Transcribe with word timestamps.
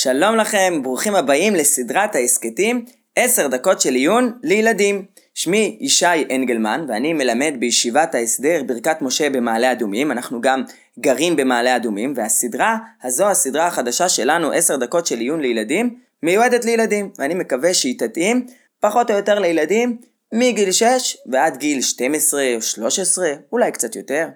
שלום 0.00 0.36
לכם, 0.36 0.80
ברוכים 0.82 1.14
הבאים 1.14 1.54
לסדרת 1.54 2.14
ההסכתים 2.14 2.84
10 3.16 3.48
דקות 3.48 3.80
של 3.80 3.94
עיון 3.94 4.38
לילדים. 4.42 5.04
שמי 5.34 5.78
ישי 5.80 6.06
אנגלמן 6.34 6.84
ואני 6.88 7.12
מלמד 7.12 7.54
בישיבת 7.58 8.14
ההסדר 8.14 8.62
ברכת 8.66 9.02
משה 9.02 9.30
במעלה 9.30 9.72
אדומים, 9.72 10.12
אנחנו 10.12 10.40
גם 10.40 10.62
גרים 10.98 11.36
במעלה 11.36 11.76
אדומים 11.76 12.12
והסדרה 12.16 12.76
הזו, 13.02 13.26
הסדרה 13.26 13.66
החדשה 13.66 14.08
שלנו 14.08 14.52
10 14.52 14.76
דקות 14.76 15.06
של 15.06 15.18
עיון 15.18 15.40
לילדים, 15.40 15.98
מיועדת 16.22 16.64
לילדים 16.64 17.10
ואני 17.18 17.34
מקווה 17.34 17.74
שהיא 17.74 17.98
תתאים 17.98 18.46
פחות 18.80 19.10
או 19.10 19.16
יותר 19.16 19.38
לילדים 19.38 19.98
מגיל 20.32 20.72
6 20.72 21.16
ועד 21.32 21.56
גיל 21.56 21.82
12 21.82 22.54
או 22.54 22.62
13, 22.62 23.28
אולי 23.52 23.72
קצת 23.72 23.96
יותר. 23.96 24.28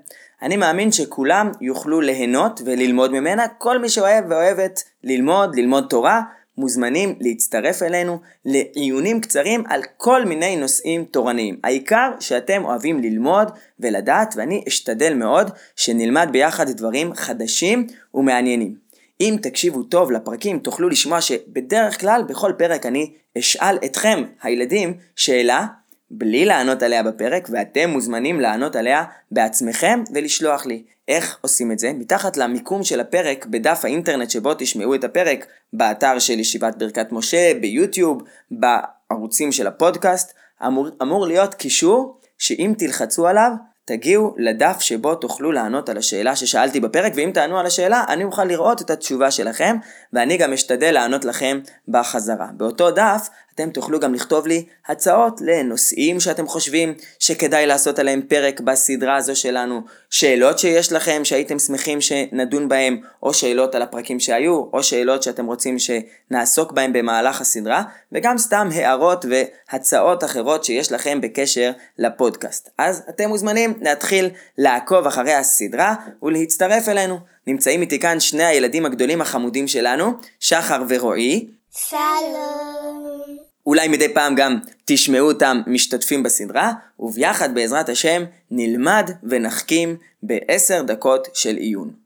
אני 0.43 0.57
מאמין 0.57 0.93
שכולם 0.93 1.53
יוכלו 1.61 2.01
ליהנות 2.01 2.61
וללמוד 2.65 3.13
ממנה, 3.13 3.49
כל 3.49 3.79
מי 3.79 3.89
שאוהב 3.89 4.25
ואוהבת 4.31 4.83
ללמוד, 5.05 5.57
ללמוד 5.57 5.87
תורה, 5.91 6.23
מוזמנים 6.59 7.15
להצטרף 7.21 7.83
אלינו 7.83 8.19
לעיונים 8.45 9.21
קצרים 9.21 9.65
על 9.69 9.83
כל 9.97 10.25
מיני 10.25 10.57
נושאים 10.57 11.05
תורניים. 11.05 11.57
העיקר 11.65 12.11
שאתם 12.21 12.65
אוהבים 12.65 13.01
ללמוד 13.01 13.51
ולדעת, 13.81 14.35
ואני 14.37 14.65
אשתדל 14.69 15.15
מאוד 15.15 15.51
שנלמד 15.77 16.29
ביחד 16.33 16.69
דברים 16.71 17.15
חדשים 17.15 17.87
ומעניינים. 18.15 18.75
אם 19.21 19.37
תקשיבו 19.43 19.83
טוב 19.83 20.13
לפרקים 20.13 20.59
תוכלו 20.59 20.89
לשמוע 20.89 21.21
שבדרך 21.21 22.01
כלל 22.01 22.23
בכל 22.29 22.53
פרק 22.59 22.87
אני 22.87 23.13
אשאל 23.39 23.79
אתכם, 23.85 24.23
הילדים, 24.43 24.95
שאלה 25.17 25.67
בלי 26.15 26.45
לענות 26.45 26.83
עליה 26.83 27.03
בפרק, 27.03 27.49
ואתם 27.53 27.91
מוזמנים 27.91 28.41
לענות 28.41 28.77
עליה 28.77 29.05
בעצמכם 29.31 30.03
ולשלוח 30.15 30.67
לי. 30.67 30.83
איך 31.09 31.39
עושים 31.41 31.73
את 31.73 31.79
זה? 31.79 31.93
מתחת 31.93 32.37
למיקום 32.37 32.85
של 32.85 33.01
הפרק 33.01 33.47
בדף 33.47 33.85
האינטרנט 33.85 34.31
שבו 34.31 34.55
תשמעו 34.59 34.95
את 34.95 35.05
הפרק, 35.05 35.47
באתר 35.73 36.19
של 36.19 36.41
ישיבת 36.41 36.77
ברכת 36.77 37.13
משה, 37.13 37.53
ביוטיוב, 37.61 38.23
בערוצים 38.51 39.53
של 39.53 39.67
הפודקאסט, 39.67 40.35
אמור, 40.67 40.89
אמור 41.03 41.27
להיות 41.27 41.55
קישור 41.55 42.21
שאם 42.39 42.75
תלחצו 42.79 43.27
עליו, 43.27 43.53
תגיעו 43.85 44.35
לדף 44.39 44.77
שבו 44.81 45.15
תוכלו 45.15 45.53
לענות 45.53 45.89
על 45.89 45.99
השאלה 45.99 46.37
ששאלתי 46.37 46.81
בפרק, 46.81 47.13
ואם 47.17 47.31
תענו 47.35 47.59
על 47.59 47.67
השאלה, 47.67 48.05
אני 48.09 48.25
אוכל 48.25 48.45
לראות 48.45 48.83
את 48.83 48.91
התשובה 48.91 49.31
שלכם, 49.31 49.77
ואני 50.13 50.37
גם 50.37 50.53
אשתדל 50.53 50.91
לענות 50.91 51.25
לכם 51.25 51.61
בחזרה. 51.89 52.47
באותו 52.57 52.91
דף 52.91 53.29
אתם 53.55 53.71
תוכלו 53.71 54.01
גם 54.01 54.15
לכתוב 54.15 54.47
לי 54.47 54.65
הצעות 54.87 55.41
לנושאים 55.41 56.21
שאתם 56.21 56.47
חושבים 56.47 56.95
שכדאי 57.19 57.67
לעשות 57.67 57.99
עליהם 57.99 58.23
פרק 58.29 58.61
בסדרה 58.61 59.17
הזו 59.17 59.37
שלנו, 59.37 59.81
שאלות 60.11 60.59
שיש 60.59 60.93
לכם 60.93 61.25
שהייתם 61.25 61.59
שמחים 61.59 62.01
שנדון 62.01 62.69
בהם, 62.69 63.01
או 63.23 63.35
שאלות 63.35 63.75
על 63.75 63.83
הפרקים 63.83 64.21
שהיו, 64.21 64.65
או 64.73 64.83
שאלות 64.83 65.23
שאתם 65.23 65.47
רוצים 65.47 65.77
שנעסוק 65.79 66.73
בהם 66.73 66.93
במהלך 66.93 67.41
הסדרה, 67.41 67.83
וגם 68.13 68.39
סתם 68.39 68.69
הערות 68.75 69.25
והצעות 69.31 70.25
אחרות 70.25 70.65
שיש 70.65 70.93
לכם 70.93 71.21
בקשר 71.21 71.73
לפודקאסט. 71.99 72.69
אז 72.79 73.03
אתם 73.09 73.29
מוזמנים 73.29 73.75
להתחיל 73.81 74.31
לעקוב 74.59 75.07
אחרי 75.07 75.33
הסדרה 75.33 75.95
ולהצטרף 76.23 76.89
אלינו. 76.89 77.19
נמצאים 77.47 77.81
איתי 77.81 77.99
כאן 77.99 78.21
שני 78.21 78.45
הילדים 78.45 78.87
הגדולים 78.87 79.21
החמודים 79.21 79.69
שלנו, 79.69 80.13
שחר 80.41 80.83
ורועי. 80.89 81.49
שלום. 81.75 83.39
אולי 83.67 83.89
מדי 83.89 84.15
פעם 84.15 84.35
גם 84.35 84.59
תשמעו 84.85 85.29
אותם 85.29 85.61
משתתפים 85.67 86.23
בסדרה, 86.23 86.73
וביחד 87.01 87.55
בעזרת 87.55 87.89
השם 87.89 88.23
נלמד 88.51 89.11
ונחכים 89.23 89.97
בעשר 90.23 90.83
דקות 90.83 91.29
של 91.35 91.57
עיון. 91.57 92.02